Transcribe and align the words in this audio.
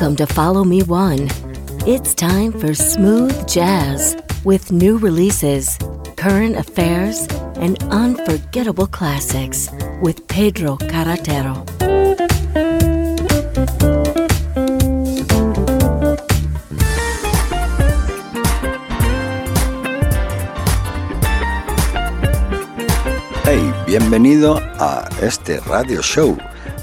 Welcome 0.00 0.16
to 0.16 0.32
Follow 0.32 0.64
Me 0.64 0.82
One. 0.82 1.28
It's 1.86 2.14
time 2.14 2.52
for 2.52 2.72
smooth 2.72 3.46
jazz 3.46 4.16
with 4.44 4.72
new 4.72 4.96
releases, 4.96 5.76
current 6.16 6.56
affairs, 6.56 7.26
and 7.56 7.76
unforgettable 7.92 8.86
classics 8.86 9.68
with 10.00 10.26
Pedro 10.26 10.78
Carretero. 10.78 11.68
Hey, 23.44 23.70
bienvenido 23.84 24.56
a 24.78 25.10
este 25.20 25.60
radio 25.66 26.00
show 26.00 26.38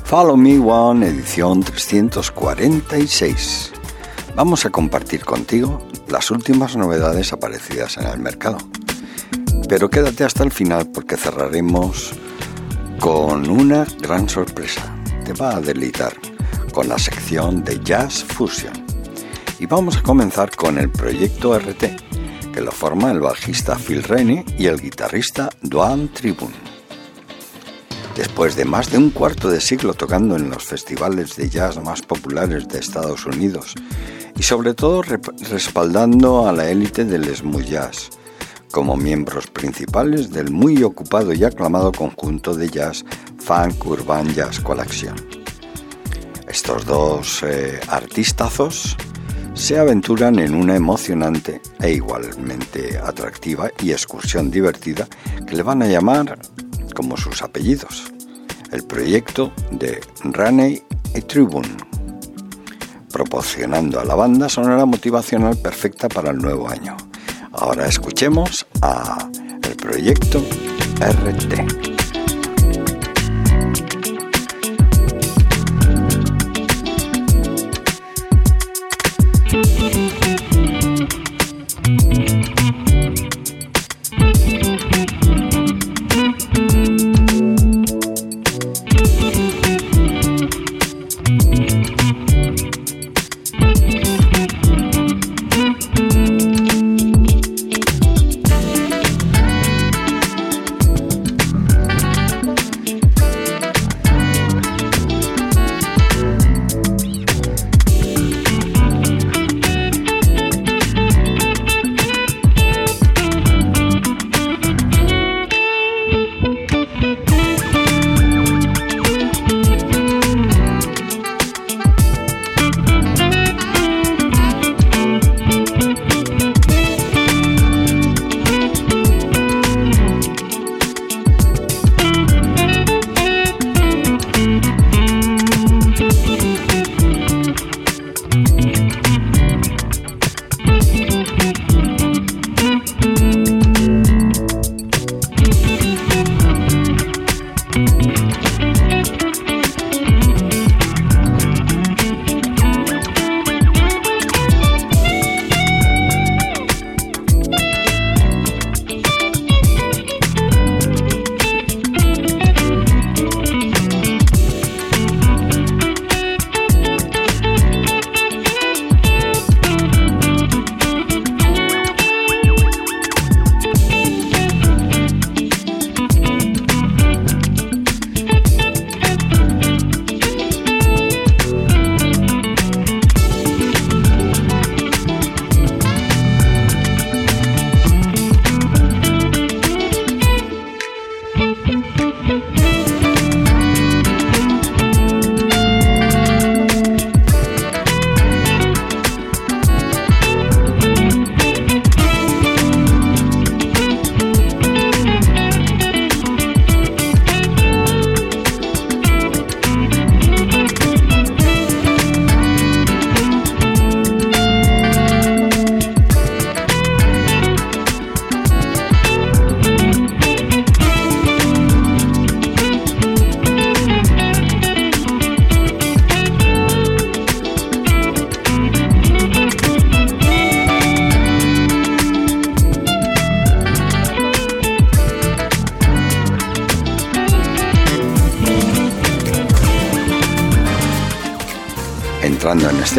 Follow 0.08 0.38
Me 0.38 0.58
One, 0.58 1.05
edición 1.05 1.61
346. 1.61 3.73
Vamos 4.38 4.66
a 4.66 4.69
compartir 4.69 5.25
contigo 5.25 5.86
las 6.08 6.31
últimas 6.31 6.77
novedades 6.77 7.33
aparecidas 7.33 7.97
en 7.97 8.08
el 8.08 8.17
mercado. 8.17 8.58
Pero 9.67 9.89
quédate 9.89 10.23
hasta 10.23 10.45
el 10.45 10.53
final 10.53 10.88
porque 10.94 11.17
cerraremos 11.17 12.13
con 13.02 13.50
una 13.50 13.85
gran 14.00 14.30
sorpresa. 14.30 14.95
Te 15.25 15.33
va 15.33 15.58
a 15.58 15.59
deleitar 15.59 16.13
con 16.72 16.88
la 16.88 16.97
sección 16.97 17.66
de 17.66 17.78
Jazz 17.83 18.23
Fusion. 18.23 18.85
Y 19.59 19.66
vamos 19.66 19.97
a 19.97 20.03
comenzar 20.03 20.55
con 20.55 20.78
el 20.78 20.89
proyecto 20.89 21.59
RT, 21.59 22.53
que 22.53 22.61
lo 22.61 22.72
forma 22.72 23.11
el 23.11 23.19
bajista 23.19 23.75
Phil 23.75 24.03
Rennie 24.03 24.45
y 24.58 24.67
el 24.67 24.80
guitarrista 24.80 25.50
Duane 25.61 26.08
Tribune. 26.13 26.67
Después 28.18 28.56
de 28.56 28.66
más 28.66 28.90
de 28.90 28.98
un 28.98 29.12
cuarto 29.12 29.48
de 29.48 29.62
siglo 29.62 29.94
tocando 29.94 30.36
en 30.36 30.50
los 30.50 30.64
festivales 30.64 31.36
de 31.36 31.52
jazz 31.52 31.80
más 31.84 32.02
populares 32.02 32.68
de 32.68 32.80
Estados 32.80 33.28
Unidos 33.28 33.76
y 34.36 34.42
sobre 34.42 34.74
todo 34.74 35.04
respaldando 35.04 36.48
a 36.48 36.52
la 36.52 36.68
élite 36.68 37.06
del 37.06 37.36
smooth 37.36 37.66
jazz, 37.66 38.09
como 38.72 38.98
miembros 38.98 39.46
principales 39.46 40.32
del 40.32 40.50
muy 40.50 40.82
ocupado 40.82 41.32
y 41.32 41.44
aclamado 41.44 41.92
conjunto 41.92 42.56
de 42.56 42.70
jazz 42.70 43.06
Funk 43.38 43.86
Urban 43.86 44.34
Jazz 44.34 44.62
Collection. 44.62 45.16
Estos 46.48 46.86
dos 46.88 47.44
eh, 47.44 47.80
artistazos 47.88 48.98
se 49.54 49.78
aventuran 49.78 50.40
en 50.40 50.56
una 50.56 50.76
emocionante 50.76 51.62
e 51.80 51.92
igualmente 51.92 52.98
atractiva 52.98 53.70
y 53.80 53.92
excursión 53.92 54.50
divertida 54.50 55.08
que 55.46 55.56
le 55.56 55.62
van 55.62 55.84
a 55.84 55.88
llamar 55.88 56.40
como 56.98 57.16
sus 57.16 57.44
apellidos, 57.44 58.12
el 58.72 58.84
proyecto 58.84 59.53
de 59.69 60.02
Raney 60.24 60.81
y 61.13 61.22
Tribune, 61.22 61.78
proporcionando 63.12 64.00
a 64.00 64.03
la 64.03 64.16
banda 64.16 64.50
sonora 64.50 64.84
motivacional 64.85 65.56
perfecta 65.58 66.09
para 66.09 66.31
el 66.31 66.40
nuevo 66.40 66.68
año. 66.68 66.97
Ahora 67.52 67.85
escuchemos 67.85 68.66
a 68.81 69.30
el 69.62 69.75
proyecto 69.75 70.41
RT. 71.00 71.97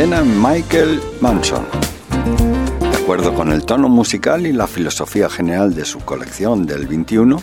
Michael 0.07 1.01
Manson. 1.21 1.67
De 2.81 2.97
acuerdo 2.99 3.35
con 3.35 3.51
el 3.51 3.65
tono 3.65 3.89
musical 3.89 4.47
y 4.47 4.53
la 4.53 4.69
filosofía 4.69 5.29
general 5.29 5.75
de 5.75 5.85
su 5.85 5.99
colección 5.99 6.67
del 6.67 6.87
21, 6.87 7.43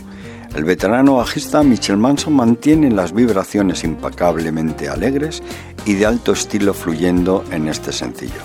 el 0.56 0.64
veterano 0.64 1.18
bajista 1.18 1.64
Michael 1.64 1.98
Manson 1.98 2.34
mantiene 2.34 2.90
las 2.92 3.12
vibraciones 3.12 3.84
impecablemente 3.84 4.88
alegres 4.88 5.44
y 5.86 5.96
de 5.96 6.06
alto 6.06 6.32
estilo 6.32 6.74
fluyendo 6.74 7.44
en 7.52 7.68
este 7.68 7.92
sencillo, 7.92 8.42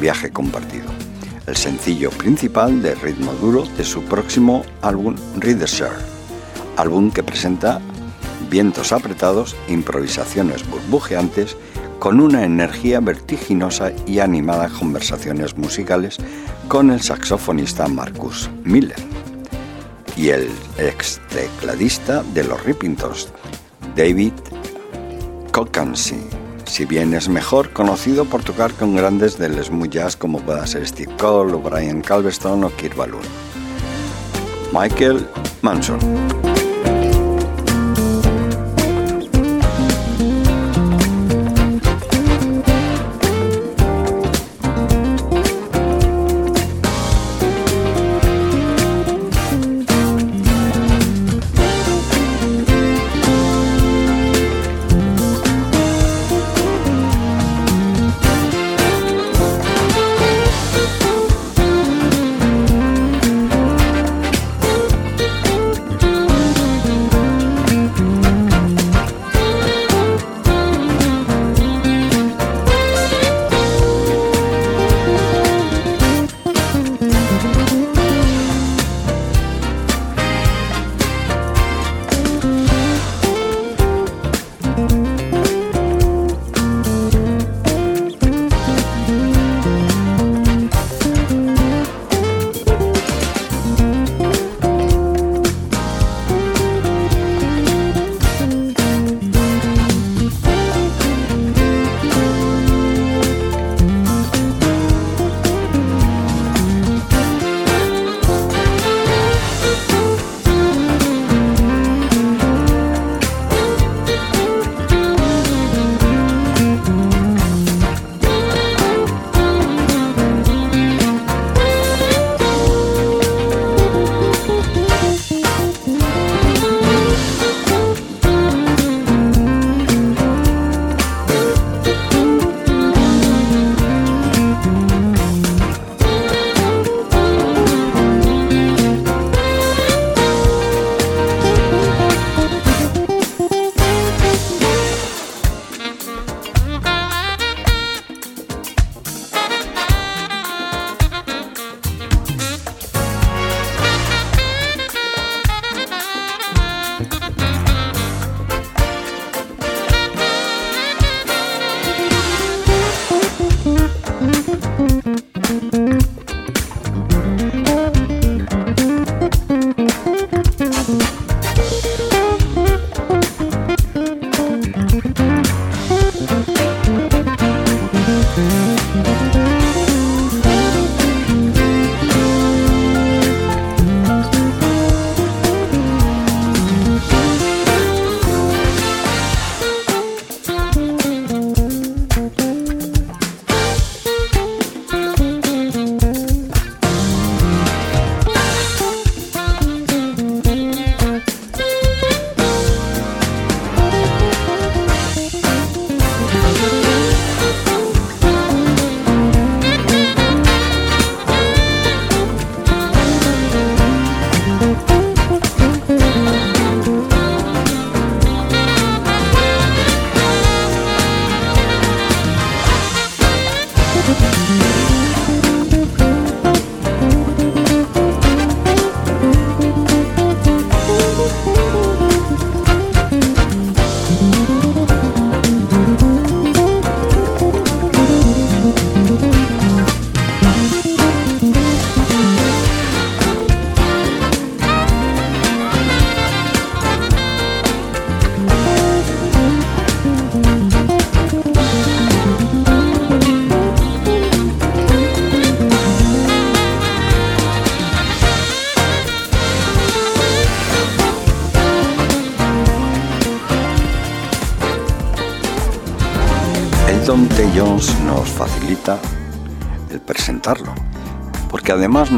Viaje 0.00 0.30
Compartido, 0.30 0.86
el 1.46 1.54
sencillo 1.54 2.08
principal 2.12 2.80
de 2.80 2.94
ritmo 2.94 3.34
duro 3.34 3.66
de 3.76 3.84
su 3.84 4.02
próximo 4.04 4.64
álbum 4.80 5.16
Reader 5.36 5.68
álbum 6.78 7.10
que 7.10 7.22
presenta 7.22 7.78
vientos 8.48 8.92
apretados, 8.92 9.54
improvisaciones 9.68 10.66
burbujeantes 10.66 11.58
con 12.00 12.18
una 12.18 12.44
energía 12.44 12.98
vertiginosa 12.98 13.92
y 14.06 14.18
animadas 14.18 14.72
conversaciones 14.72 15.56
musicales 15.56 16.16
con 16.66 16.90
el 16.90 17.00
saxofonista 17.00 17.86
Marcus 17.86 18.50
Miller 18.64 18.96
y 20.16 20.30
el 20.30 20.50
ex 20.78 21.20
tecladista 21.28 22.22
de 22.34 22.44
los 22.44 22.64
Rippingtons, 22.64 23.28
David 23.94 24.32
Cocansey, 25.52 26.20
si 26.64 26.86
bien 26.86 27.12
es 27.14 27.28
mejor 27.28 27.70
conocido 27.72 28.24
por 28.24 28.42
tocar 28.42 28.72
con 28.72 28.96
grandes 28.96 29.38
del 29.38 29.62
smooth 29.62 29.90
jazz 29.90 30.16
como 30.16 30.40
pueda 30.40 30.66
ser 30.66 30.88
Steve 30.88 31.14
Cole 31.18 31.52
o 31.52 31.58
Brian 31.58 32.00
Calveston 32.00 32.64
o 32.64 32.70
Kirk 32.76 32.96
Balloon. 32.96 33.22
Michael 34.72 35.26
Manson. 35.62 36.39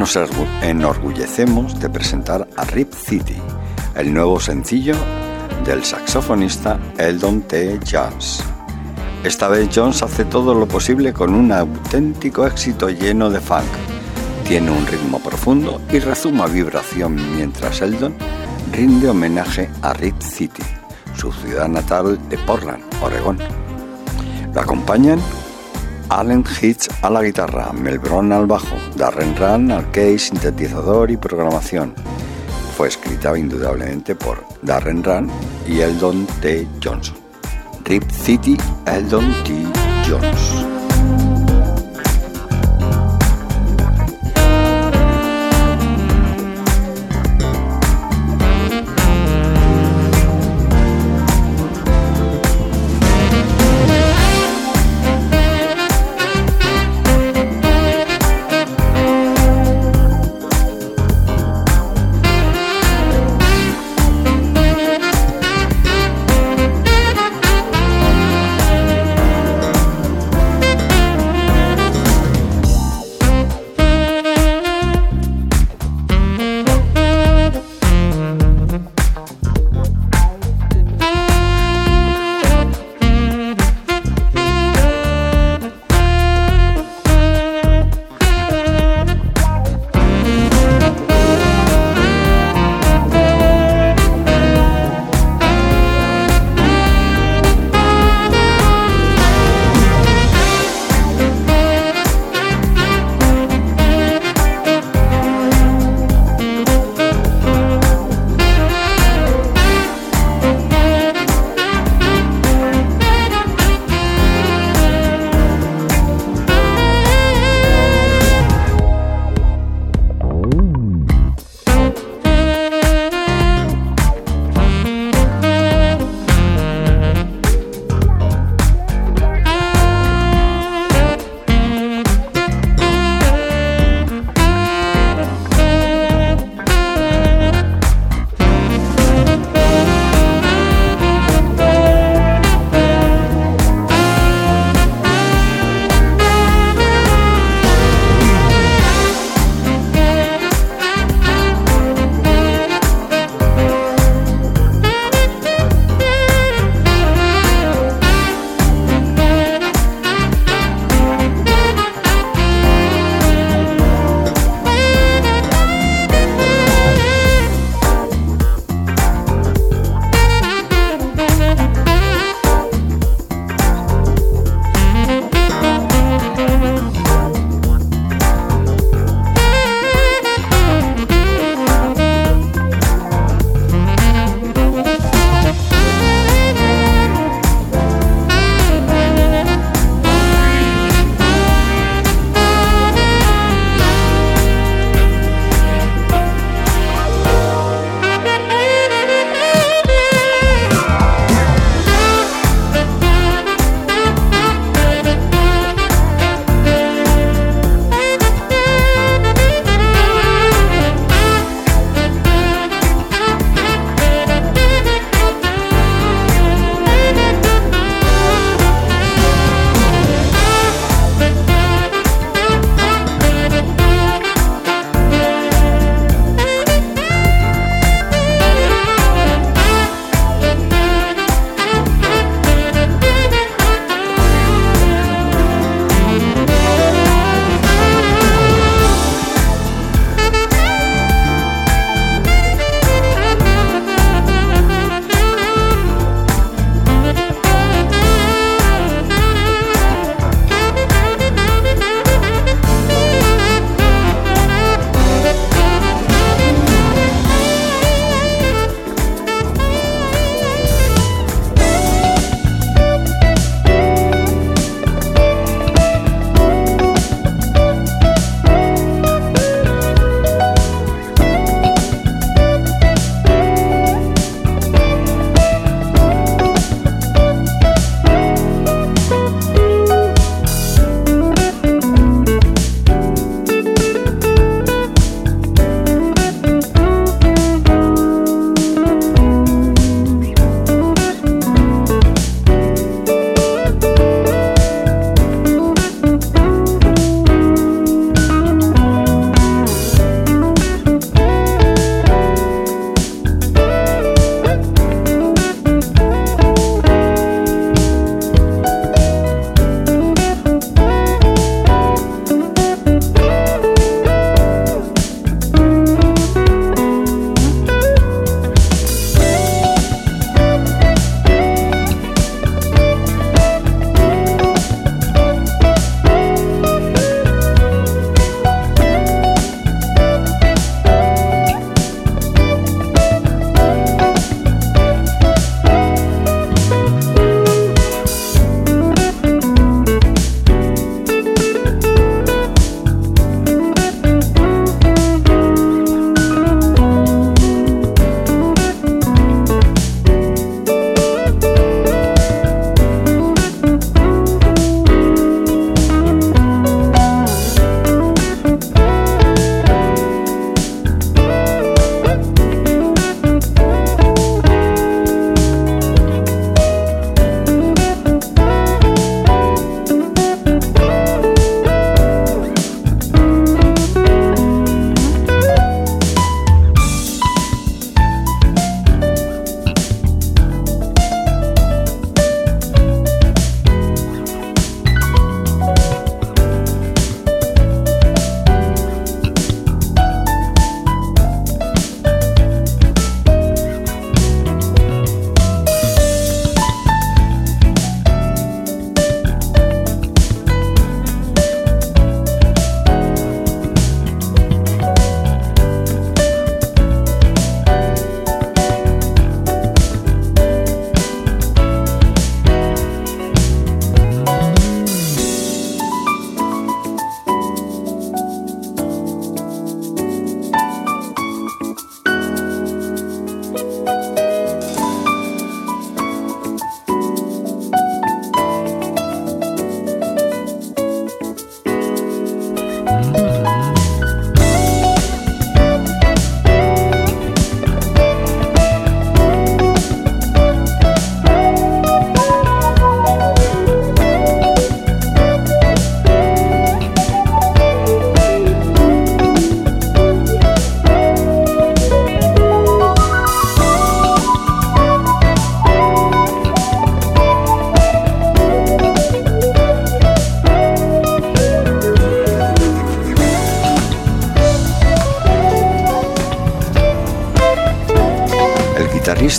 Nos 0.02 0.18
enorgullecemos 0.62 1.78
de 1.78 1.88
presentar 1.88 2.49
a 2.56 2.64
Rip 2.64 2.92
City, 2.92 3.37
el 3.94 4.12
nuevo 4.12 4.40
sencillo 4.40 4.97
del 5.64 5.85
saxofonista 5.85 6.76
Eldon 6.99 7.42
T. 7.42 7.78
Jones. 7.88 8.42
Esta 9.23 9.47
vez 9.47 9.68
Jones 9.73 10.02
hace 10.02 10.25
todo 10.25 10.54
lo 10.54 10.66
posible 10.66 11.12
con 11.12 11.32
un 11.32 11.52
auténtico 11.52 12.44
éxito 12.44 12.90
lleno 12.90 13.30
de 13.30 13.38
funk. 13.38 13.62
Tiene 14.49 14.73
un 14.73 14.85
ritmo 14.88 15.21
profundo 15.21 15.80
y 15.92 16.00
rezuma 16.00 16.49
vibración 16.49 17.37
mientras 17.37 17.80
Eldon 17.80 18.16
rinde 18.73 19.09
homenaje 19.09 19.71
a 19.82 19.92
Rip 19.92 20.21
City, 20.21 20.64
su 21.14 21.30
ciudad 21.30 21.68
natal 21.68 22.18
de 22.28 22.38
Portland, 22.38 22.82
Oregón. 23.04 23.38
Lo 24.52 24.61
acompañan 24.62 25.21
Allen 26.12 26.45
Hitch 26.45 26.88
a 27.00 27.09
la 27.09 27.23
guitarra, 27.23 27.73
Melbron 27.73 28.33
al 28.33 28.47
bajo, 28.47 28.76
Darren 28.97 29.35
Run 29.35 29.71
al 29.71 29.90
case, 29.92 30.19
sintetizador 30.19 31.11
y 31.11 31.16
programación. 31.16 31.95
Fue 32.76 32.88
escrita 32.88 33.37
indudablemente 33.37 34.14
por 34.14 34.45
Darren 34.61 35.02
Run 35.02 35.31
y 35.66 35.81
Eldon 35.81 36.26
T. 36.42 36.69
Johnson. 36.85 37.16
Rip 37.87 38.11
City 38.11 38.59
Eldon 38.85 39.33
T. 39.45 39.54
Jones. 40.07 40.81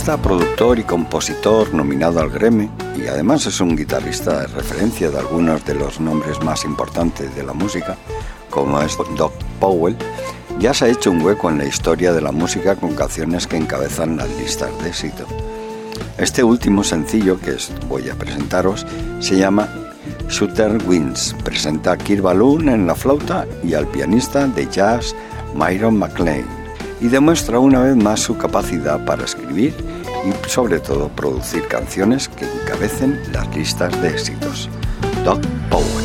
Guitarrista, 0.04 0.28
productor 0.28 0.78
y 0.78 0.82
compositor 0.82 1.72
nominado 1.72 2.20
al 2.20 2.28
Grammy 2.28 2.68
y 2.94 3.06
además 3.06 3.46
es 3.46 3.58
un 3.62 3.74
guitarrista 3.74 4.40
de 4.40 4.46
referencia 4.48 5.10
de 5.10 5.18
algunos 5.18 5.64
de 5.64 5.74
los 5.74 5.98
nombres 5.98 6.42
más 6.42 6.66
importantes 6.66 7.34
de 7.34 7.42
la 7.42 7.54
música, 7.54 7.96
como 8.50 8.82
es 8.82 8.98
Doc 9.16 9.32
Powell, 9.60 9.96
ya 10.58 10.74
se 10.74 10.84
ha 10.84 10.88
hecho 10.88 11.10
un 11.10 11.22
hueco 11.22 11.48
en 11.48 11.56
la 11.56 11.64
historia 11.64 12.12
de 12.12 12.20
la 12.20 12.32
música 12.32 12.76
con 12.76 12.94
canciones 12.94 13.46
que 13.46 13.56
encabezan 13.56 14.18
las 14.18 14.28
listas 14.36 14.68
de 14.82 14.90
éxito. 14.90 15.24
Este 16.18 16.44
último 16.44 16.84
sencillo 16.84 17.40
que 17.40 17.56
voy 17.88 18.10
a 18.10 18.14
presentaros 18.14 18.86
se 19.20 19.38
llama 19.38 19.70
Shooter 20.28 20.86
Wins. 20.86 21.34
Presenta 21.44 21.92
a 21.92 21.96
Kirk 21.96 22.20
Balloon 22.20 22.68
en 22.68 22.86
la 22.86 22.94
flauta 22.94 23.46
y 23.62 23.72
al 23.72 23.86
pianista 23.86 24.46
de 24.48 24.68
jazz 24.70 25.16
Myron 25.54 25.96
McLean 25.96 26.44
y 27.00 27.08
demuestra 27.08 27.58
una 27.58 27.80
vez 27.80 27.96
más 27.96 28.20
su 28.20 28.36
capacidad 28.36 29.04
para 29.04 29.24
escribir 29.24 29.74
y 30.24 30.48
sobre 30.48 30.80
todo 30.80 31.08
producir 31.08 31.66
canciones 31.68 32.28
que 32.28 32.46
encabecen 32.46 33.20
las 33.32 33.54
listas 33.54 34.00
de 34.00 34.08
éxitos. 34.08 34.68
Doc 35.24 35.40
Powell. 35.70 36.03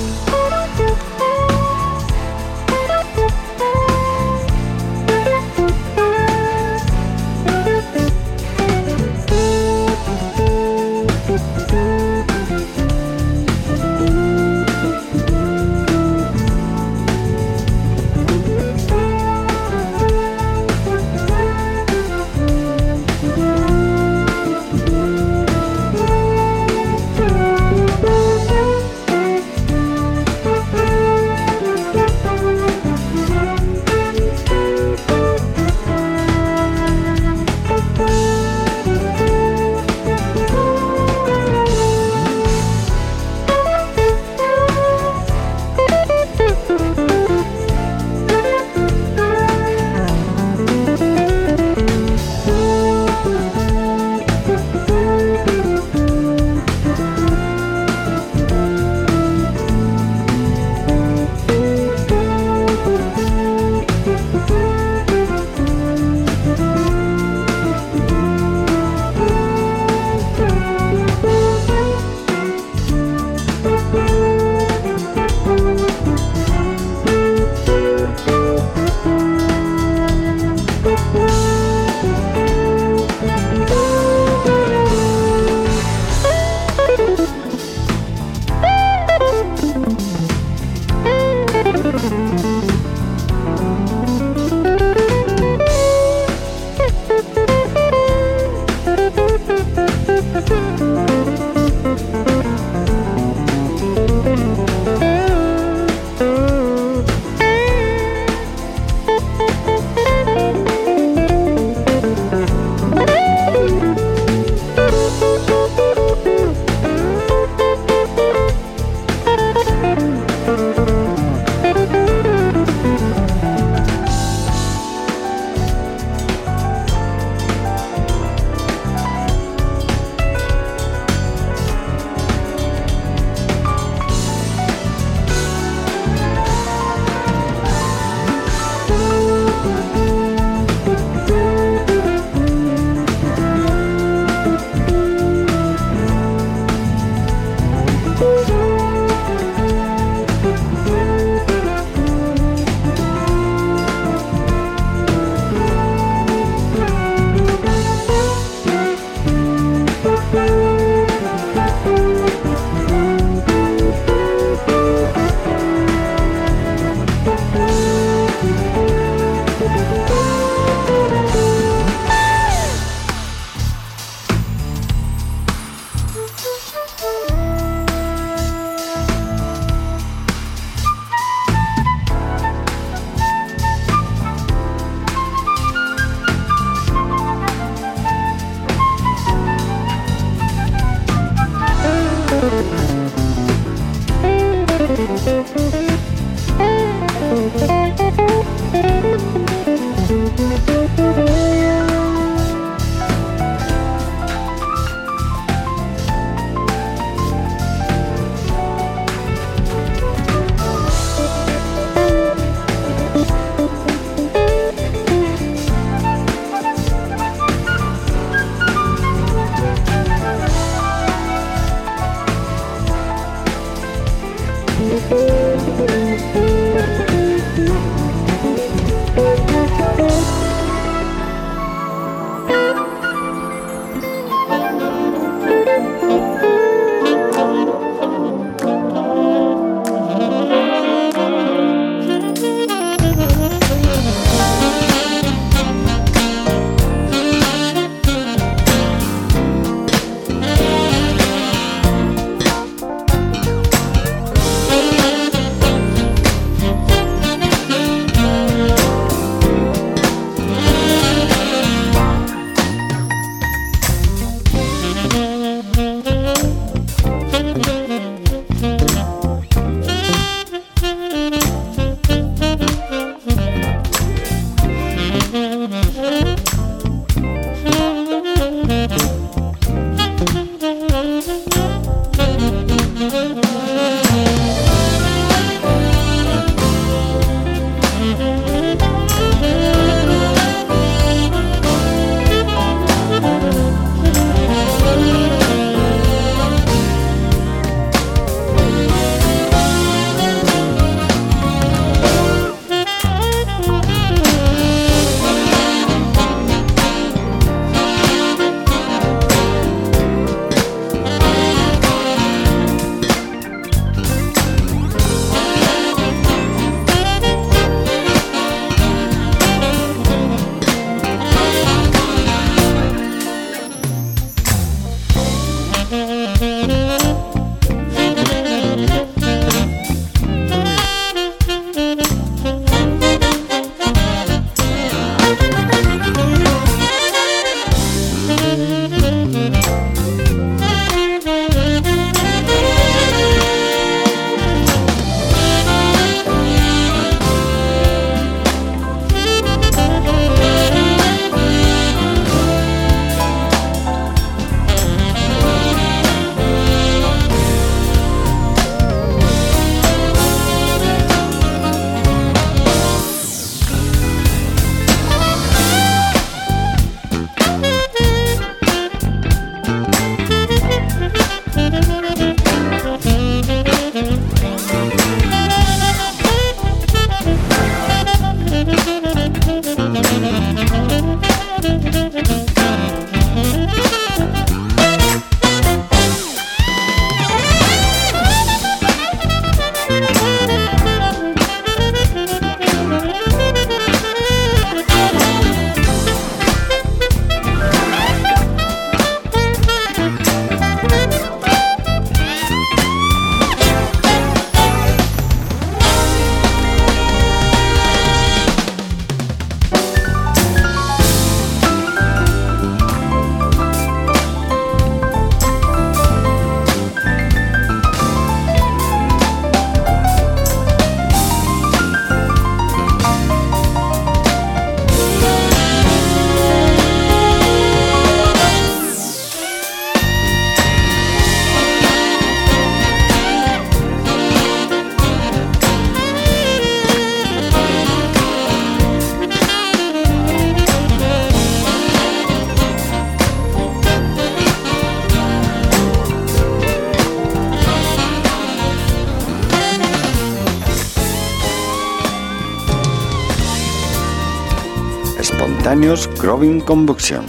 Growing 455.81 456.59
Convulsion. 456.59 457.25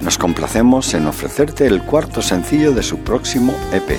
Nos 0.00 0.16
complacemos 0.16 0.94
en 0.94 1.08
ofrecerte 1.08 1.66
el 1.66 1.82
cuarto 1.82 2.22
sencillo 2.22 2.70
de 2.70 2.84
su 2.84 2.98
próximo 2.98 3.52
EP. 3.72 3.98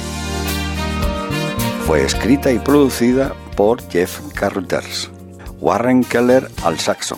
Fue 1.86 2.06
escrita 2.06 2.54
y 2.54 2.60
producida 2.60 3.34
por 3.58 3.82
Jeff 3.90 4.22
Carruthers, 4.34 5.12
Warren 5.60 6.06
Keller 6.06 6.50
al 6.64 6.80
saxo, 6.80 7.18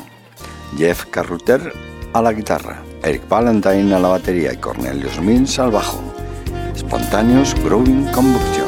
Jeff 0.76 1.06
Carruter 1.12 1.72
a 2.14 2.24
la 2.24 2.34
guitarra, 2.34 2.82
Eric 3.04 3.30
Valentine 3.30 3.94
a 3.94 4.00
la 4.00 4.08
batería 4.08 4.52
y 4.52 4.58
Cornelius 4.58 5.22
Mins 5.22 5.60
al 5.60 5.72
bajo. 5.72 6.02
Spontaneous 6.76 7.54
Growing 7.64 8.08
Combustion. 8.12 8.65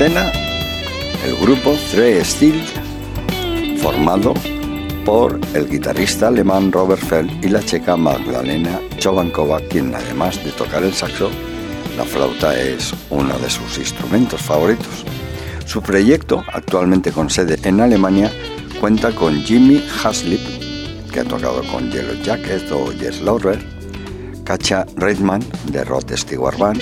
El 0.00 1.36
grupo 1.40 1.76
Three 1.90 2.24
Steel, 2.24 2.62
formado 3.78 4.32
por 5.04 5.40
el 5.54 5.68
guitarrista 5.68 6.28
alemán 6.28 6.70
Robert 6.70 7.02
Fell 7.02 7.28
y 7.42 7.48
la 7.48 7.60
checa 7.60 7.96
Magdalena 7.96 8.78
Chovankova, 8.98 9.60
quien 9.68 9.92
además 9.92 10.42
de 10.44 10.52
tocar 10.52 10.84
el 10.84 10.94
saxo, 10.94 11.30
la 11.96 12.04
flauta 12.04 12.56
es 12.56 12.94
uno 13.10 13.36
de 13.38 13.50
sus 13.50 13.76
instrumentos 13.78 14.40
favoritos. 14.40 15.04
Su 15.66 15.82
proyecto, 15.82 16.44
actualmente 16.52 17.10
con 17.10 17.28
sede 17.28 17.58
en 17.64 17.80
Alemania, 17.80 18.30
cuenta 18.78 19.10
con 19.10 19.42
Jimmy 19.42 19.84
Haslip, 20.04 20.40
que 21.12 21.20
ha 21.20 21.24
tocado 21.24 21.64
con 21.72 21.90
Yellow 21.90 22.22
Jacket 22.22 22.70
o 22.70 22.92
Jess 22.96 23.20
Laurer, 23.20 23.58
Kacha 24.44 24.86
Reitman 24.94 25.42
de 25.72 25.82
Rod 25.82 26.08
Stewart 26.14 26.56
Band, 26.56 26.80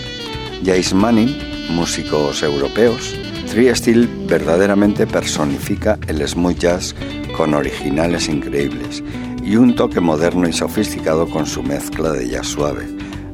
Jace 0.63 0.95
Manning, 0.95 1.46
músicos 1.69 2.43
europeos. 2.43 3.15
Three 3.51 3.75
Steel 3.75 4.09
verdaderamente 4.27 5.07
personifica 5.07 5.99
el 6.07 6.27
smooth 6.27 6.59
jazz 6.59 6.95
con 7.37 7.55
originales 7.55 8.29
increíbles 8.29 9.03
y 9.45 9.57
un 9.57 9.75
toque 9.75 10.01
moderno 10.01 10.49
y 10.49 10.53
sofisticado 10.53 11.29
con 11.29 11.47
su 11.47 11.63
mezcla 11.63 12.11
de 12.13 12.29
jazz 12.29 12.49
suave. 12.49 12.87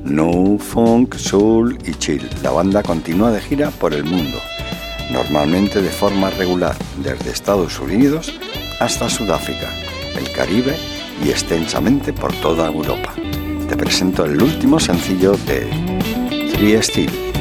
No, 0.05 0.59
funk, 0.59 1.15
soul 1.17 1.79
y 1.87 1.95
chill. 1.95 2.29
La 2.43 2.51
banda 2.51 2.83
continúa 2.83 3.31
de 3.31 3.41
gira 3.41 3.71
por 3.71 3.95
el 3.95 4.05
mundo, 4.05 4.39
normalmente 5.11 5.81
de 5.81 5.91
forma 5.91 6.31
regular, 6.31 6.77
desde 7.03 7.31
Estados 7.31 7.79
Unidos 7.79 8.33
hasta 8.81 9.09
Sudáfrica, 9.09 9.71
el 10.19 10.31
Caribe 10.33 10.77
y 11.25 11.31
extensamente 11.31 12.13
por 12.13 12.33
toda 12.35 12.67
Europa. 12.67 13.15
Te 13.69 13.77
presento 13.77 14.25
el 14.25 14.43
último 14.43 14.79
sencillo 14.81 15.33
de 15.47 15.67
Three 16.53 16.83
Steel. 16.83 17.32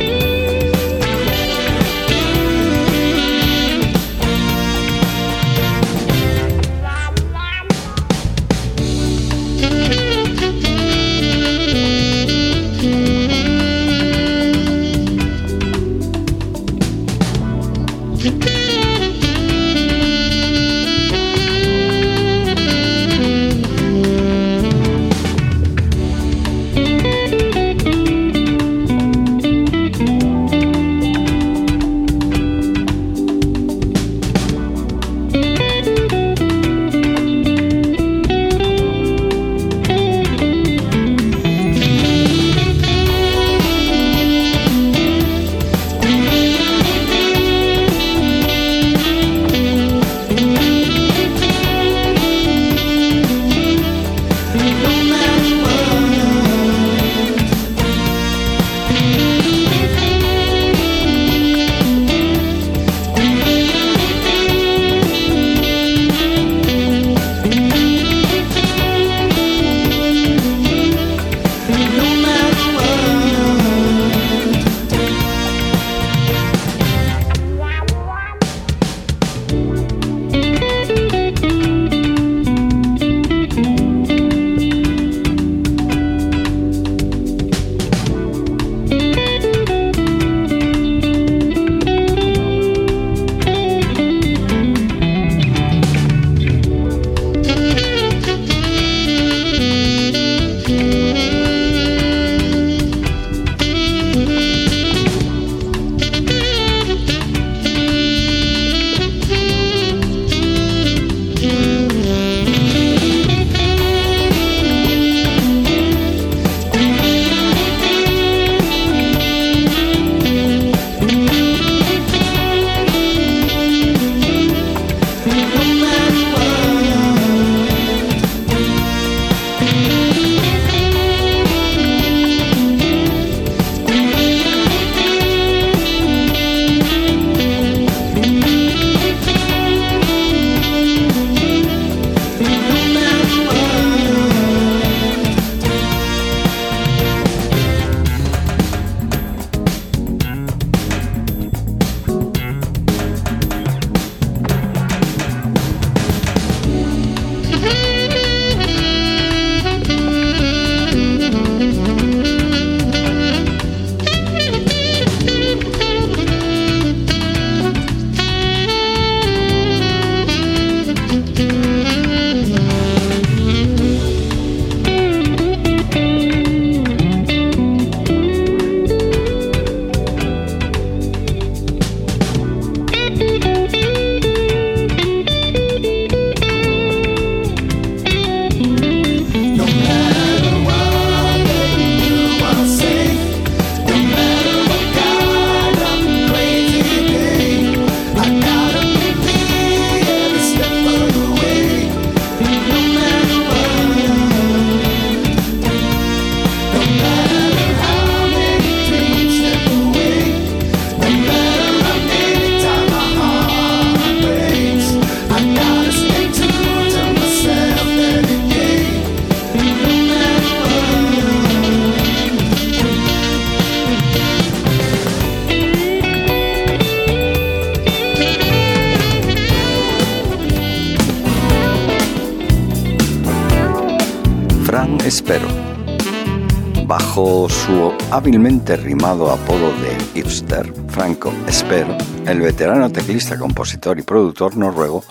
Hábilmente 238.22 238.78
rimado 238.78 239.32
apodo 239.32 239.72
de 239.82 239.98
hipster, 240.14 240.72
Franco 240.90 241.34
Esper, 241.48 241.88
el 242.28 242.40
veterano 242.40 242.92
teclista, 242.92 243.36
compositor 243.36 243.98
y 243.98 244.04
productor 244.04 244.56
noruego 244.56 245.04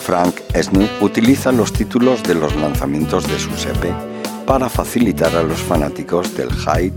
Frank 0.00 0.36
Esny 0.54 0.88
utiliza 1.00 1.50
los 1.50 1.72
títulos 1.72 2.22
de 2.22 2.36
los 2.36 2.54
lanzamientos 2.54 3.26
de 3.26 3.36
su 3.40 3.50
EP 3.50 3.92
para 4.46 4.68
facilitar 4.68 5.34
a 5.34 5.42
los 5.42 5.58
fanáticos 5.58 6.36
del 6.36 6.52
High 6.52 6.92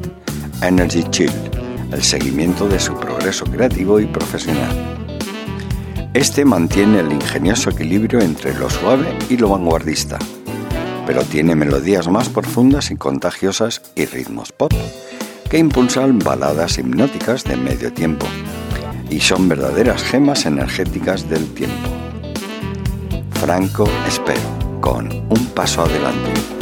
Energy 0.61 1.03
Chill 1.09 1.31
el 1.91 2.03
seguimiento 2.03 2.67
de 2.67 2.79
su 2.79 2.93
progreso 2.93 3.45
creativo 3.45 3.99
y 3.99 4.05
profesional. 4.05 4.99
Este 6.13 6.45
mantiene 6.45 6.99
el 6.99 7.11
ingenioso 7.11 7.71
equilibrio 7.71 8.21
entre 8.21 8.53
lo 8.53 8.69
suave 8.69 9.17
y 9.31 9.37
lo 9.37 9.49
vanguardista, 9.49 10.19
pero 11.07 11.23
tiene 11.23 11.55
melodías 11.55 12.07
más 12.07 12.29
profundas 12.29 12.91
y 12.91 12.97
contagiosas 12.97 13.81
y 13.95 14.05
ritmos 14.05 14.51
pop 14.51 14.73
que 15.49 15.57
impulsan 15.57 16.19
baladas 16.19 16.77
hipnóticas 16.77 17.43
de 17.43 17.57
medio 17.57 17.91
tiempo 17.91 18.27
y 19.09 19.19
son 19.19 19.49
verdaderas 19.49 20.03
gemas 20.03 20.45
energéticas 20.45 21.27
del 21.27 21.47
tiempo. 21.53 21.89
Franco 23.31 23.89
Espero, 24.07 24.79
con 24.79 25.11
un 25.11 25.45
paso 25.55 25.81
adelante. 25.81 26.58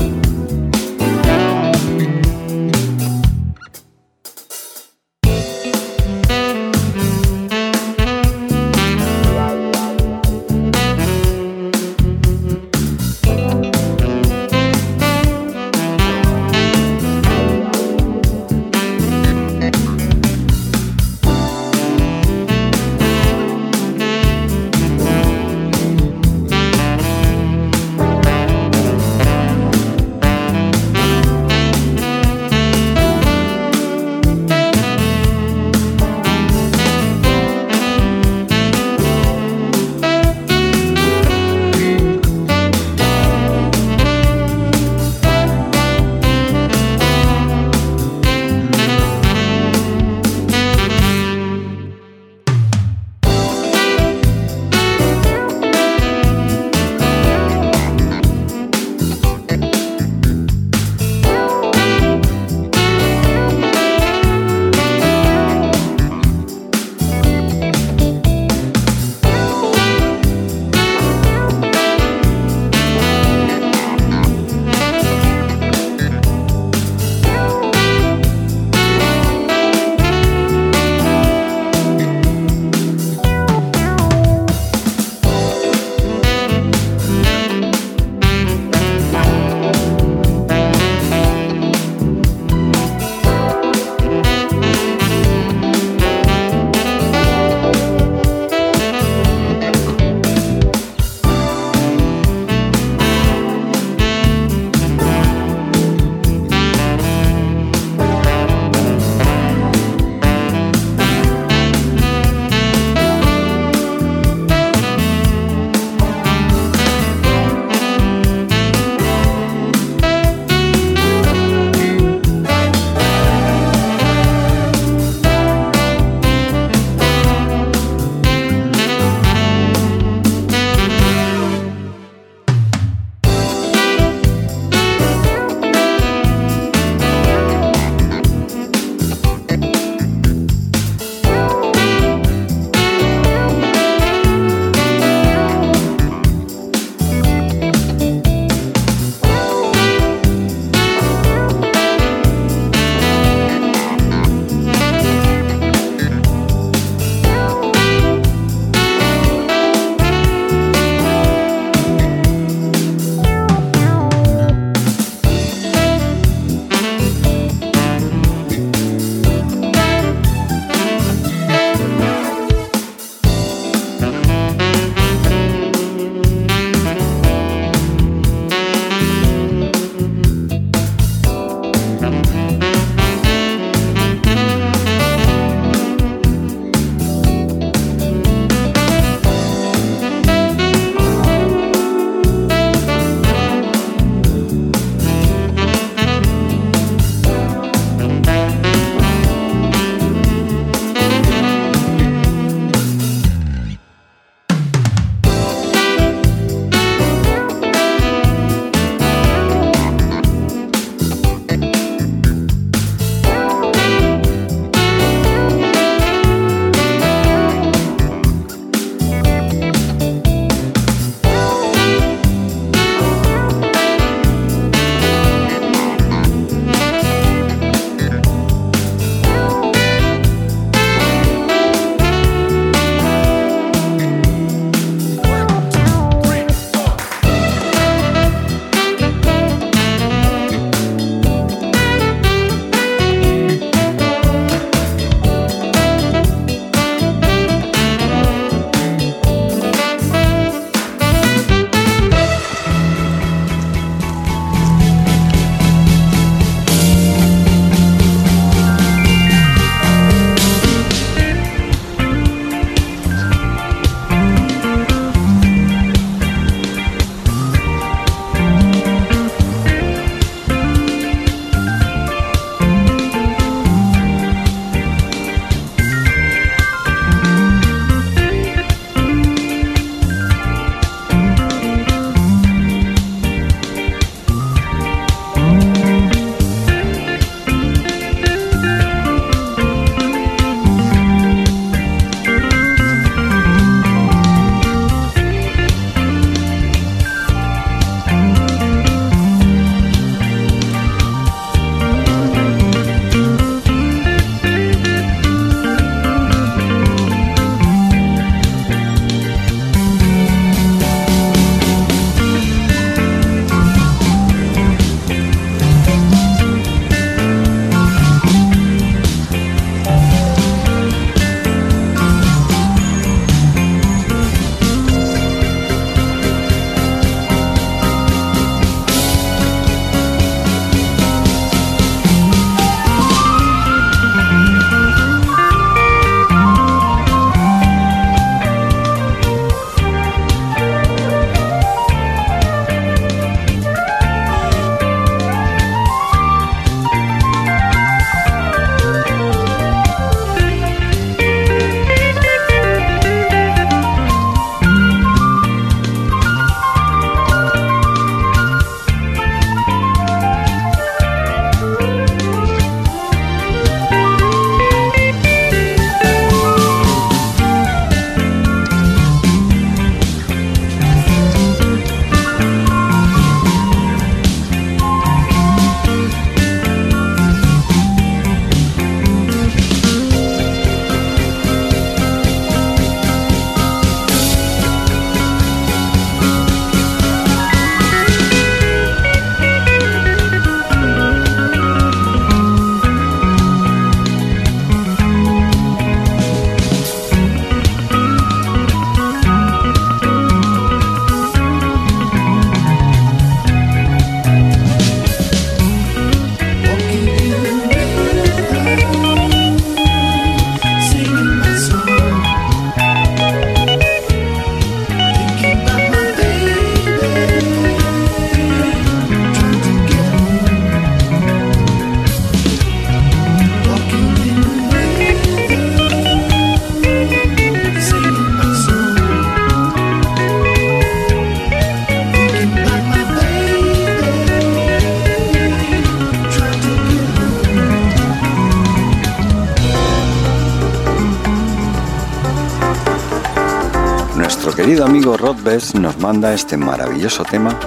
Nos 445.58 445.98
manda 445.98 446.34
este 446.34 446.56
maravilloso 446.56 447.24
tema 447.24 447.58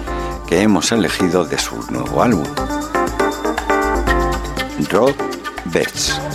que 0.47 0.63
hemos 0.63 0.93
elegido 0.93 1.45
de 1.45 1.59
su 1.59 1.75
nuevo 1.91 2.23
álbum. 2.23 2.47
Rod 4.91 5.15
Best. 5.65 6.30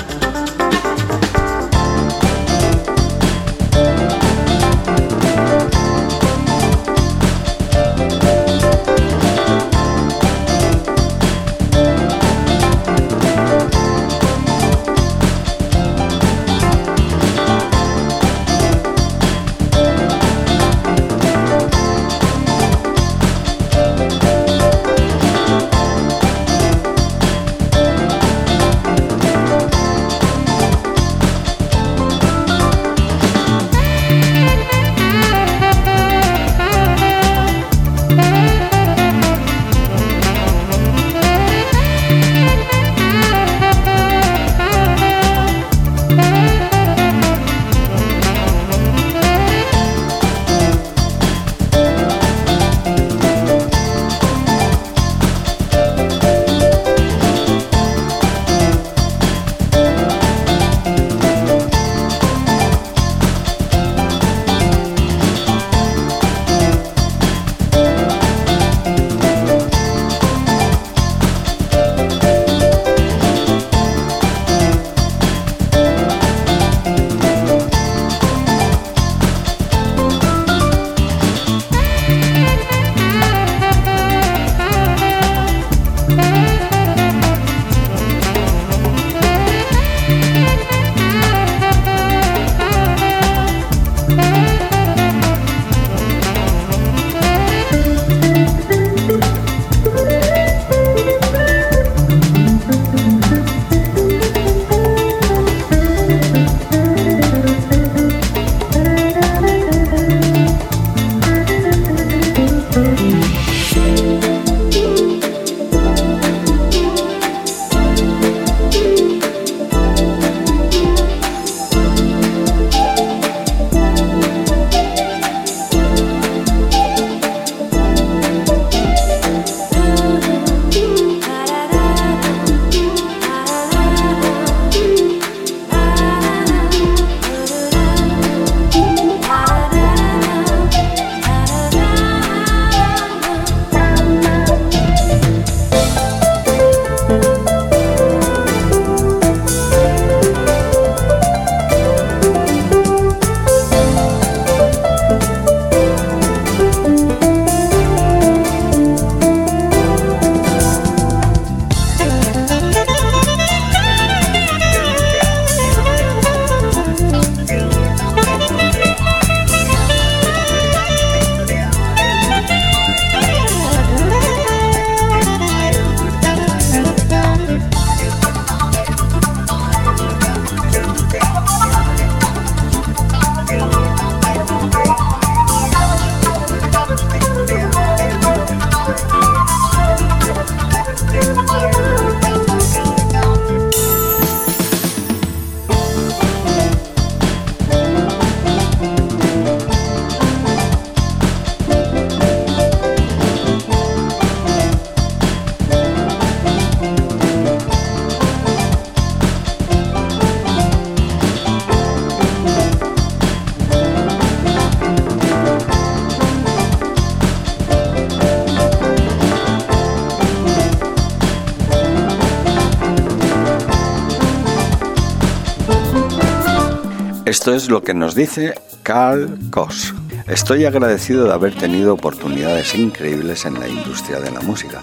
Esto 227.45 227.55
es 227.55 227.69
lo 227.69 227.83
que 227.83 227.93
nos 227.93 228.15
dice 228.15 228.55
Carl 228.81 229.37
Koss. 229.51 229.93
Estoy 230.27 230.65
agradecido 230.65 231.25
de 231.25 231.33
haber 231.33 231.53
tenido 231.53 231.93
oportunidades 231.93 232.73
increíbles 232.73 233.45
en 233.45 233.59
la 233.59 233.67
industria 233.67 234.19
de 234.19 234.31
la 234.31 234.41
música 234.41 234.81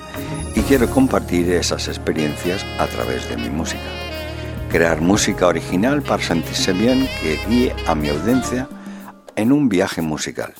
y 0.55 0.61
quiero 0.61 0.89
compartir 0.89 1.51
esas 1.51 1.89
experiencias 1.89 2.65
a 2.79 2.87
través 2.87 3.29
de 3.29 3.37
mi 3.37 3.51
música. 3.51 3.83
Crear 4.71 5.01
música 5.01 5.49
original 5.49 6.03
para 6.03 6.23
sentirse 6.23 6.73
bien 6.73 7.09
que 7.21 7.37
guíe 7.49 7.75
a 7.85 7.97
mi 7.97 8.11
audiencia 8.11 8.69
en 9.35 9.51
un 9.51 9.69
viaje 9.69 10.01
musical. 10.01 10.55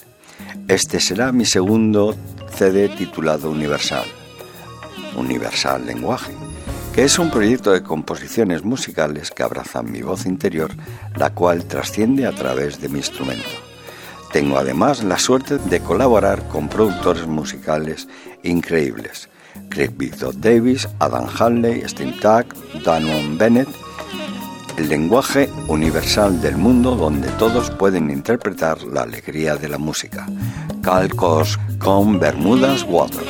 Este 0.67 0.99
será 0.99 1.31
mi 1.31 1.45
segundo 1.45 2.17
CD 2.53 2.89
titulado 2.89 3.49
Universal. 3.49 4.07
Universal 5.15 5.87
Lenguaje 5.87 6.35
que 6.93 7.05
es 7.05 7.19
un 7.19 7.31
proyecto 7.31 7.73
de 7.73 7.83
composiciones 7.83 8.65
musicales 8.65 9.31
que 9.31 9.43
abrazan 9.43 9.91
mi 9.91 10.03
voz 10.03 10.27
interior, 10.27 10.71
la 11.17 11.31
cual 11.31 11.65
trasciende 11.65 12.27
a 12.27 12.33
través 12.33 12.81
de 12.81 12.89
mi 12.89 12.99
instrumento. 12.99 13.49
Tengo 14.33 14.57
además 14.57 15.05
la 15.05 15.19
suerte 15.19 15.59
de 15.59 15.81
colaborar 15.81 16.49
con 16.49 16.69
productores 16.69 17.27
musicales 17.27 18.09
increíbles. 18.43 19.29
Craig 19.69 19.91
Victor 19.97 20.35
Davis, 20.41 20.89
Adam 20.99 21.27
Hanley, 21.39 21.83
Steve 21.87 22.17
Tack, 22.21 22.47
Danon 22.83 23.37
Bennett, 23.37 23.69
el 24.79 24.89
lenguaje 24.89 25.51
universal 25.69 26.41
del 26.41 26.57
mundo 26.57 26.97
donde 26.97 27.29
todos 27.33 27.71
pueden 27.71 28.11
interpretar 28.11 28.83
la 28.85 29.03
alegría 29.03 29.57
de 29.57 29.69
la 29.69 29.79
música. 29.79 30.27
Calcos 30.83 31.59
con 31.79 32.19
Bermudas 32.19 32.85
Water. 32.89 33.27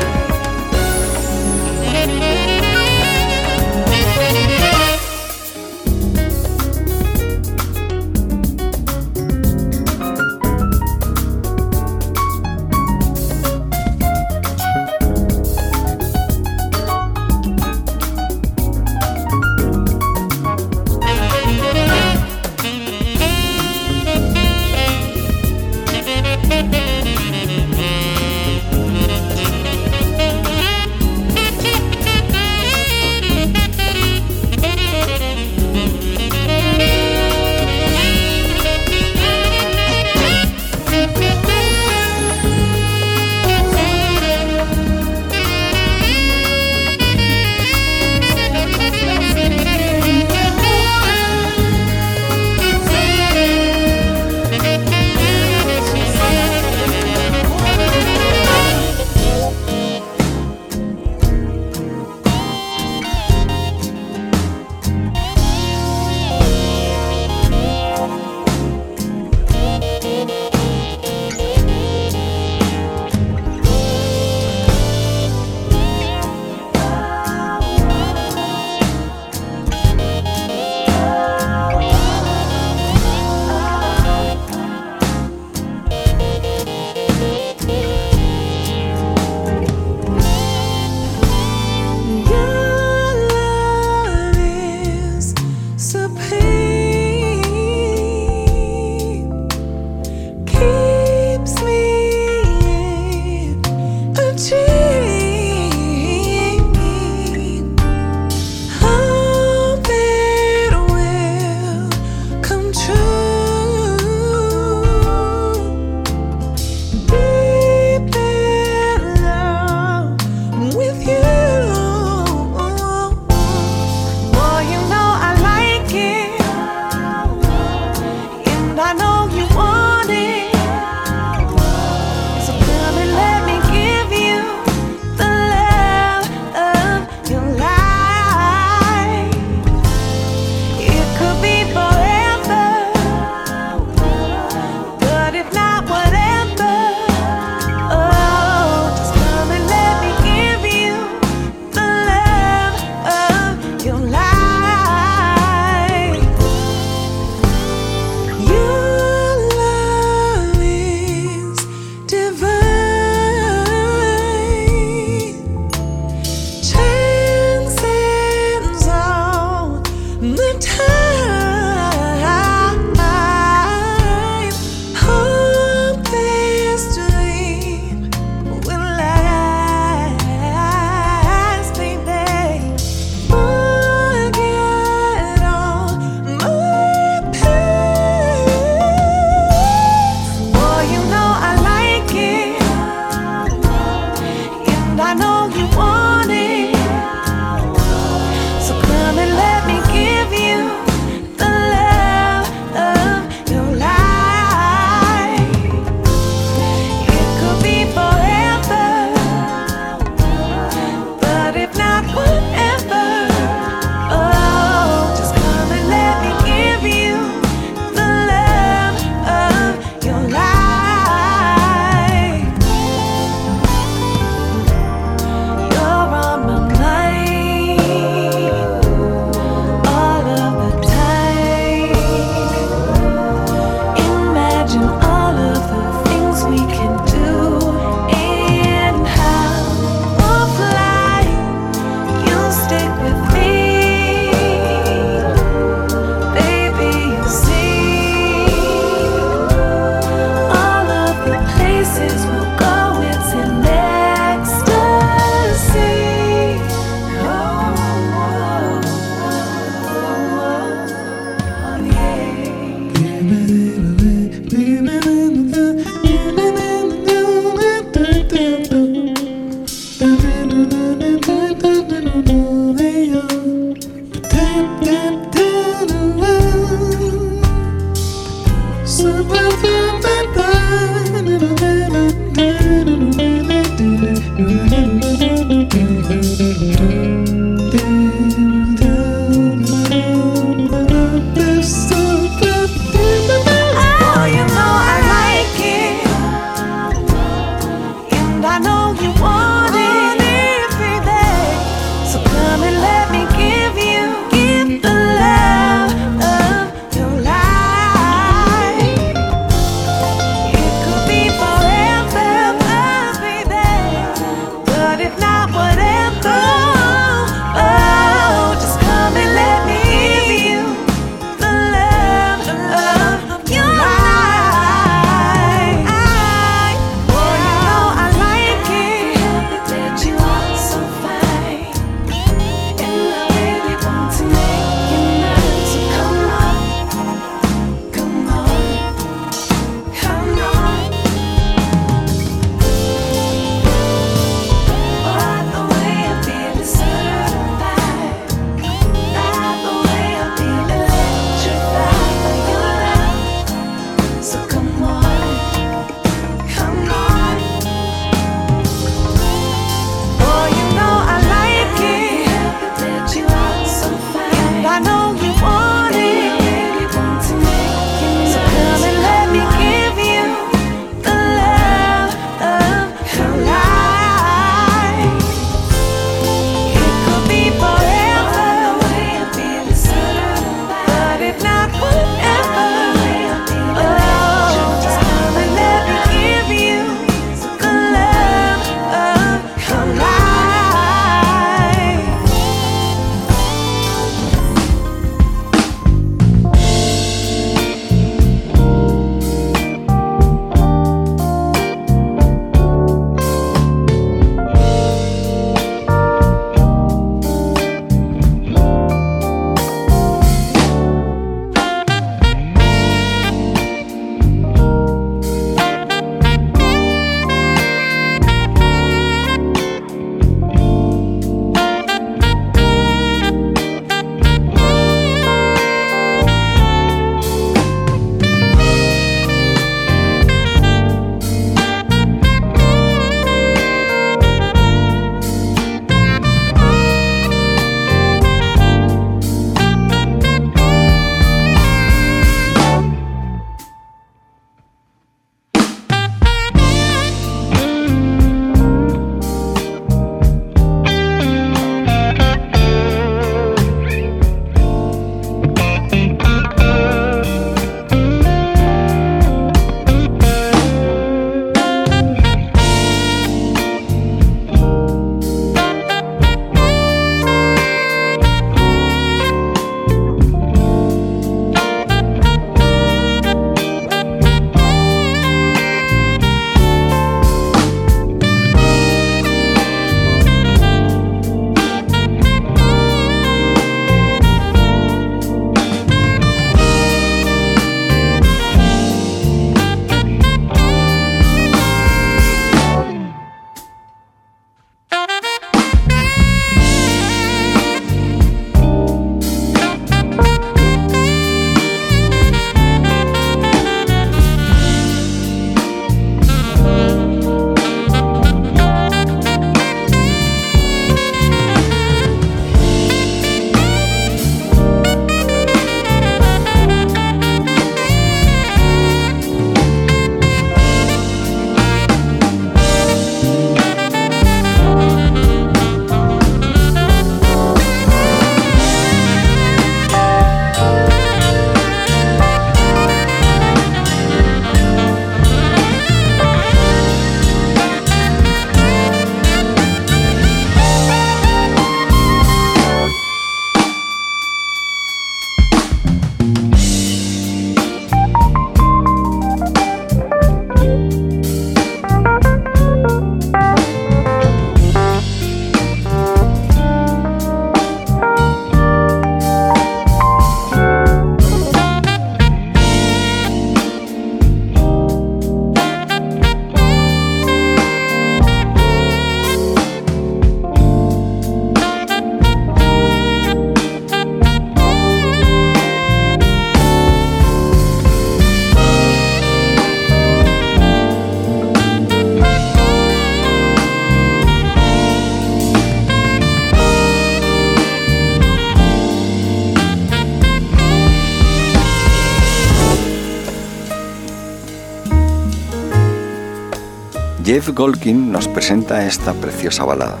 Jeff 597.32 597.50
Golkin 597.50 598.10
nos 598.10 598.26
presenta 598.26 598.84
esta 598.88 599.14
preciosa 599.14 599.64
balada. 599.64 600.00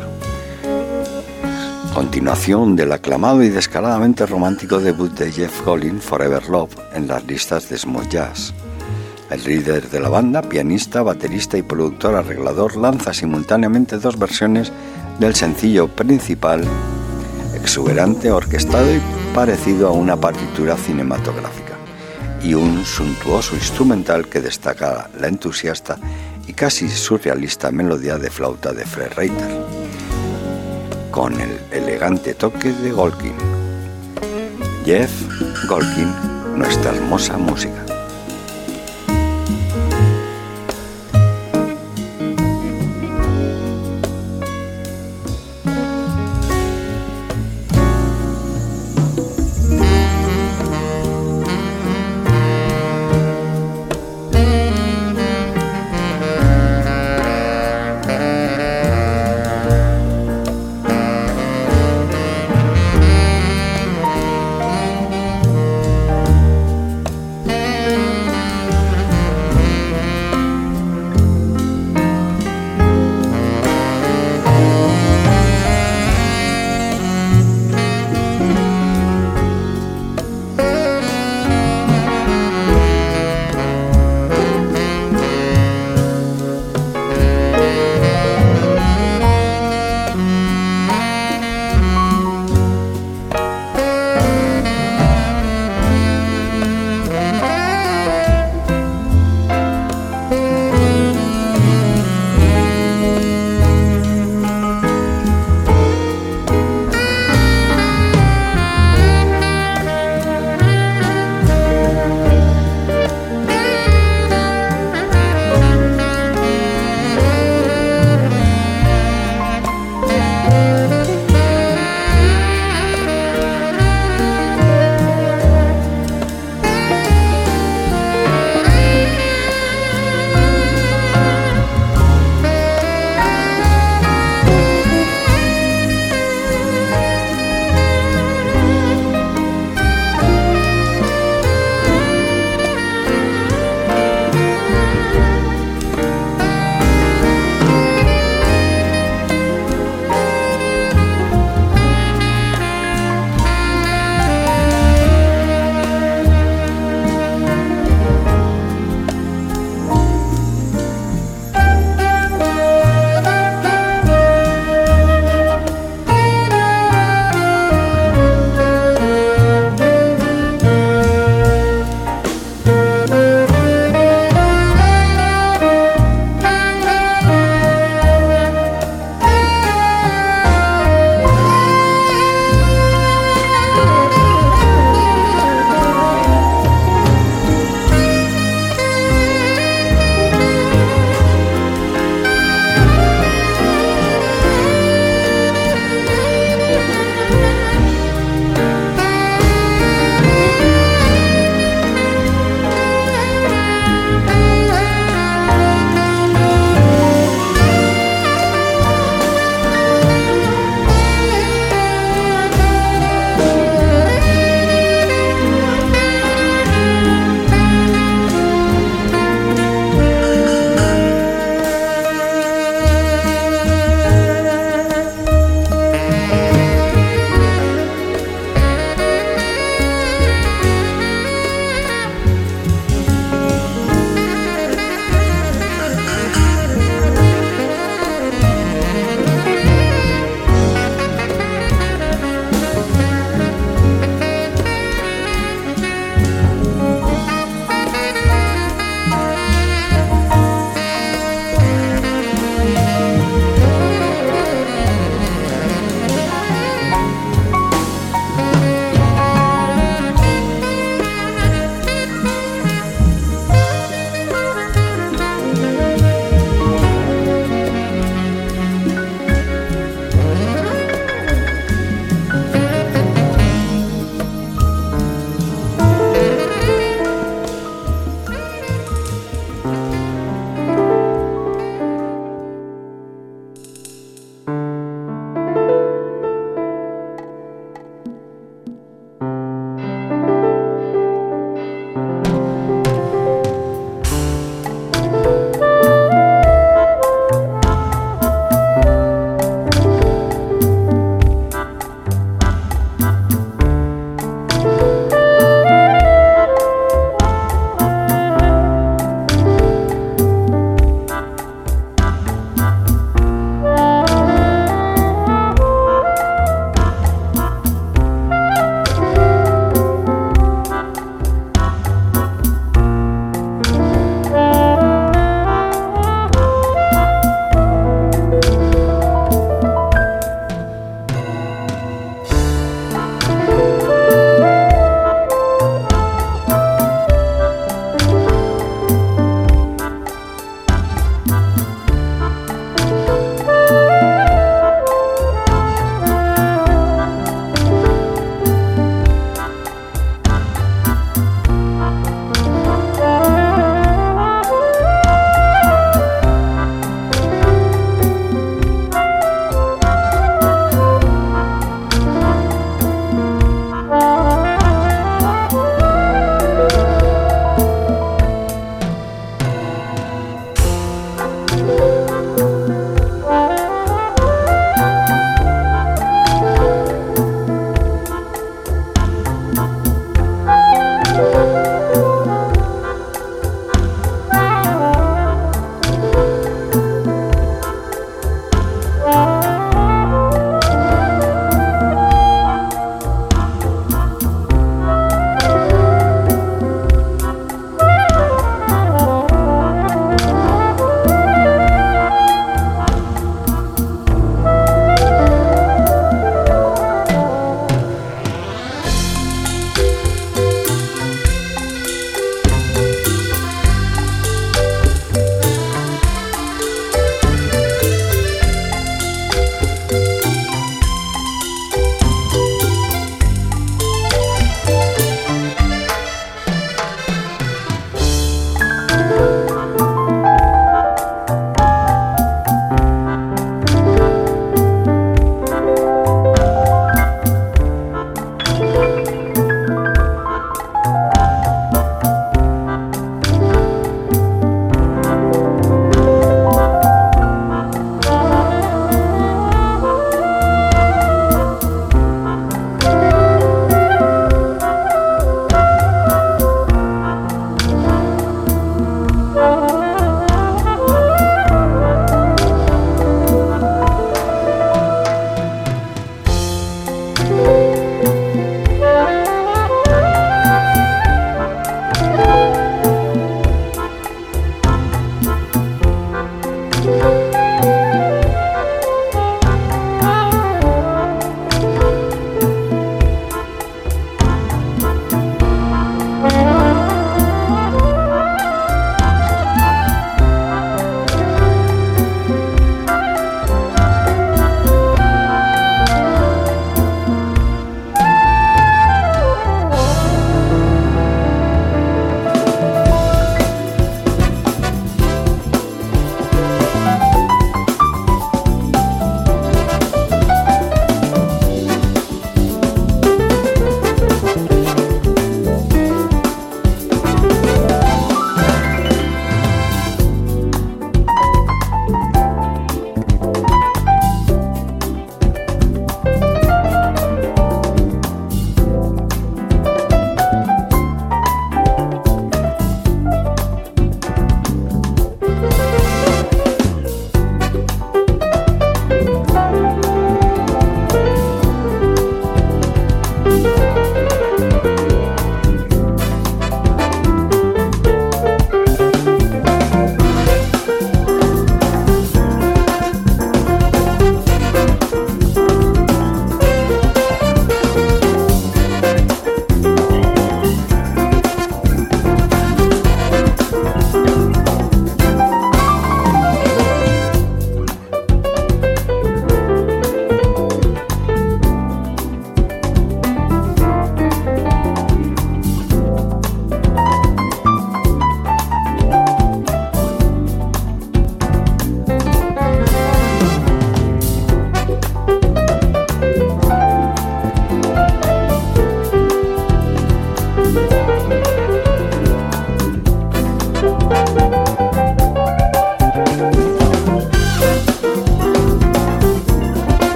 Continuación 1.94 2.74
del 2.74 2.90
aclamado 2.90 3.44
y 3.44 3.50
descaradamente 3.50 4.26
romántico 4.26 4.80
debut 4.80 5.16
de 5.16 5.30
Jeff 5.30 5.64
Golkin, 5.64 6.00
Forever 6.00 6.48
Love, 6.48 6.74
en 6.92 7.06
las 7.06 7.24
listas 7.24 7.68
de 7.68 7.78
smooth 7.78 8.08
jazz. 8.08 8.52
El 9.30 9.44
líder 9.44 9.88
de 9.90 10.00
la 10.00 10.08
banda, 10.08 10.42
pianista, 10.42 11.02
baterista 11.02 11.56
y 11.56 11.62
productor 11.62 12.16
arreglador 12.16 12.76
lanza 12.76 13.14
simultáneamente 13.14 13.98
dos 13.98 14.18
versiones 14.18 14.72
del 15.20 15.36
sencillo 15.36 15.86
principal, 15.86 16.64
exuberante, 17.54 18.32
orquestado 18.32 18.92
y 18.92 19.00
parecido 19.32 19.86
a 19.86 19.92
una 19.92 20.16
partitura 20.16 20.76
cinematográfica, 20.76 21.74
y 22.42 22.54
un 22.54 22.84
suntuoso 22.84 23.54
instrumental 23.54 24.26
que 24.26 24.40
destaca 24.40 25.08
la 25.16 25.28
entusiasta 25.28 25.96
casi 26.60 26.90
surrealista 26.90 27.70
melodía 27.70 28.18
de 28.18 28.28
flauta 28.28 28.74
de 28.74 28.84
Fred 28.84 29.14
Reiter, 29.14 29.50
con 31.10 31.40
el 31.40 31.58
elegante 31.70 32.34
toque 32.34 32.70
de 32.70 32.92
Golkin. 32.92 33.32
Jeff 34.84 35.10
Golkin, 35.66 36.12
nuestra 36.58 36.90
hermosa 36.90 37.38
música. 37.38 37.99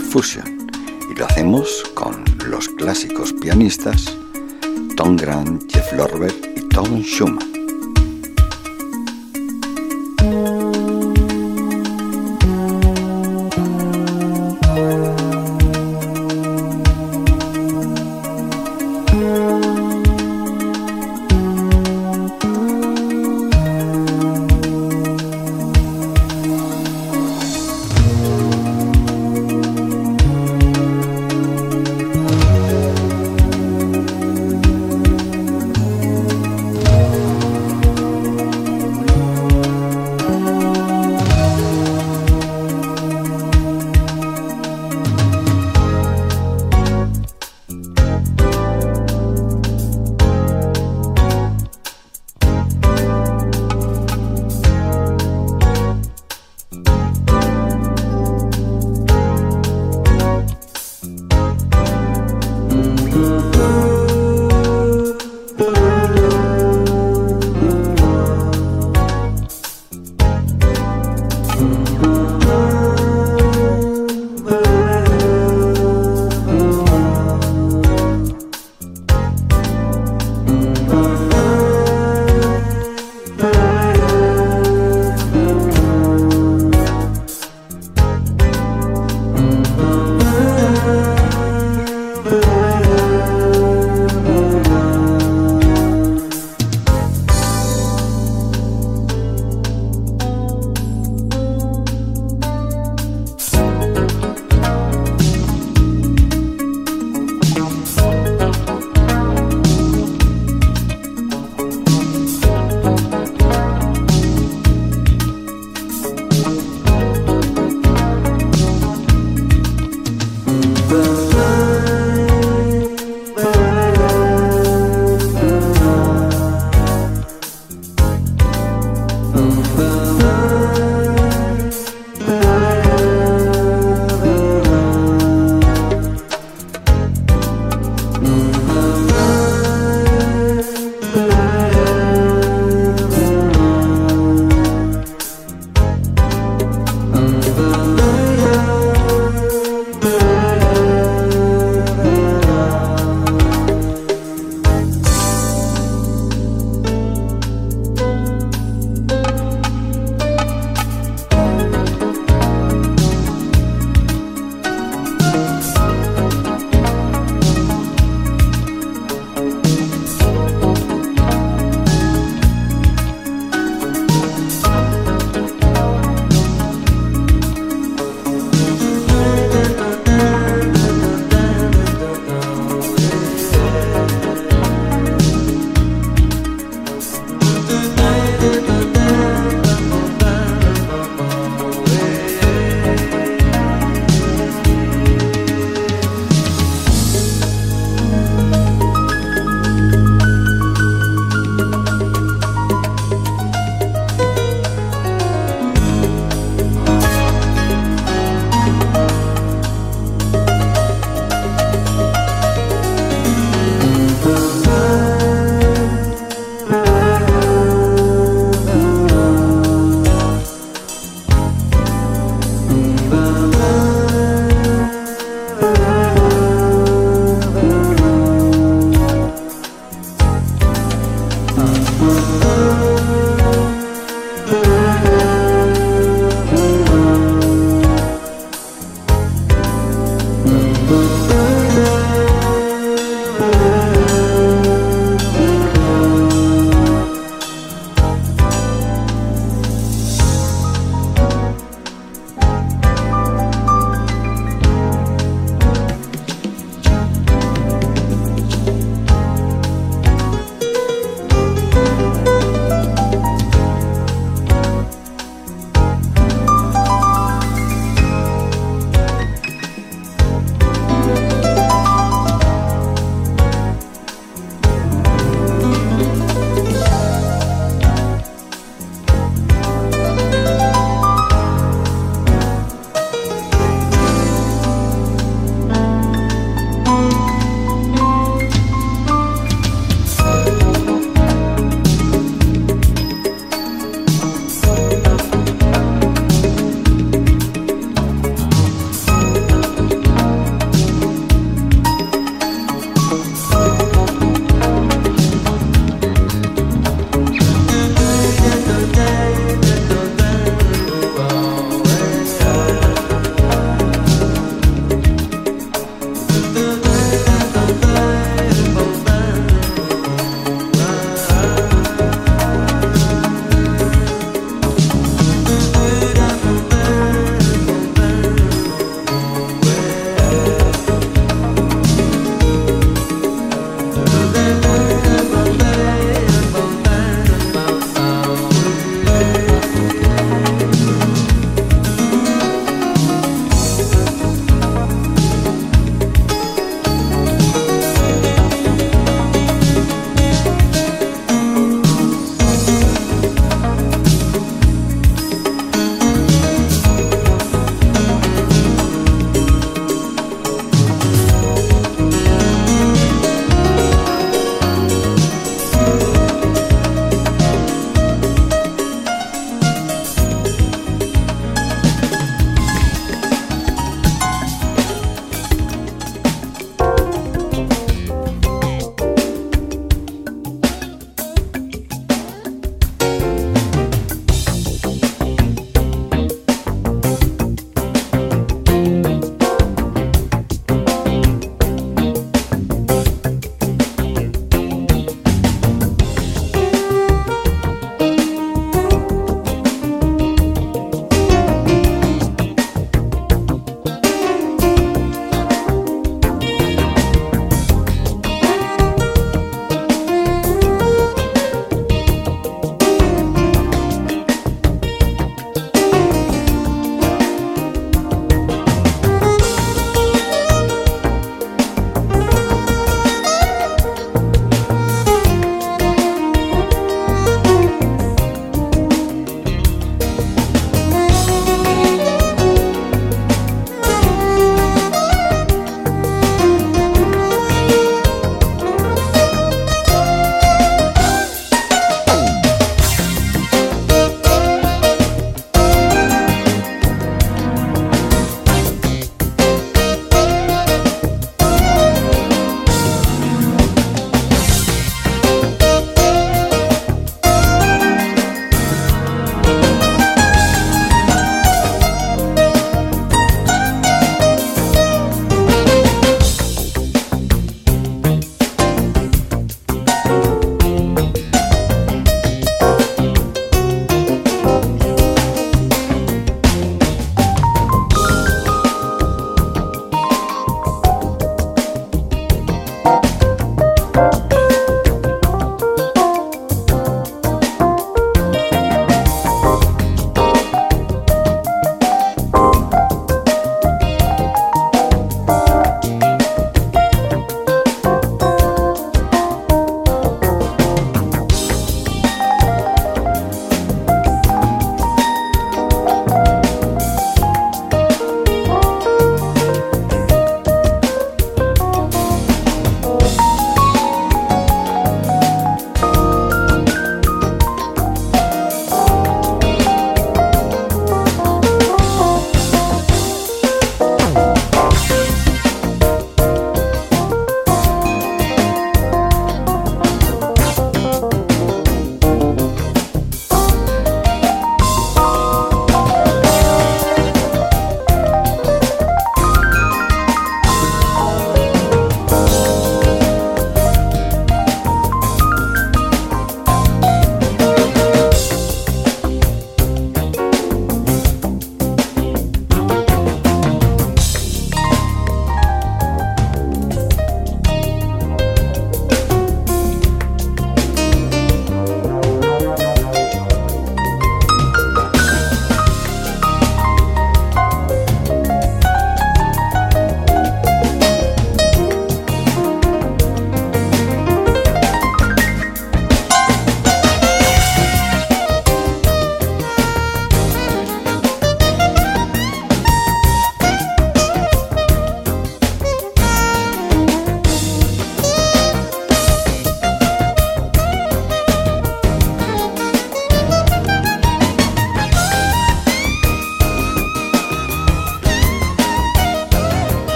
Fusion 0.00 0.68
y 1.10 1.18
lo 1.18 1.26
hacemos 1.26 1.84
con 1.94 2.24
los 2.46 2.68
clásicos 2.68 3.32
pianistas 3.32 4.16
Tom 4.96 5.16
Grant, 5.16 5.70
Jeff 5.72 5.92
Lorber 5.92 6.32
y 6.56 6.68
Tom 6.68 7.02
Schumann. 7.02 7.51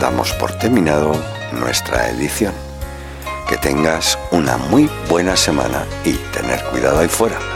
Damos 0.00 0.32
por 0.32 0.52
terminado 0.58 1.12
nuestra 1.52 2.08
edición. 2.08 2.52
Que 3.48 3.56
tengas 3.56 4.18
una 4.32 4.56
muy 4.56 4.90
buena 5.08 5.36
semana 5.36 5.84
y 6.04 6.14
tener 6.32 6.62
cuidado 6.64 6.98
ahí 6.98 7.08
fuera. 7.08 7.53